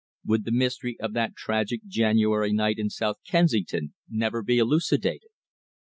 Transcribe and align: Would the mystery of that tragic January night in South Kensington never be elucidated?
Would 0.25 0.45
the 0.45 0.51
mystery 0.51 0.97
of 0.99 1.13
that 1.13 1.35
tragic 1.35 1.81
January 1.85 2.51
night 2.51 2.79
in 2.79 2.89
South 2.89 3.17
Kensington 3.23 3.93
never 4.09 4.41
be 4.41 4.57
elucidated? 4.57 5.29